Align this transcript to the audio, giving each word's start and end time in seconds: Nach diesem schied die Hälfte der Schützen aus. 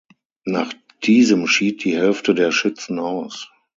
Nach 0.47 0.73
diesem 1.03 1.45
schied 1.45 1.83
die 1.83 1.95
Hälfte 1.95 2.33
der 2.33 2.51
Schützen 2.51 2.97
aus. 2.97 3.51